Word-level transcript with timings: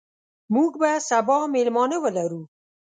موږ 0.55 0.71
به 0.81 0.91
سبا 1.09 1.37
میلمانه 1.53 1.97
ولرو. 2.03 2.41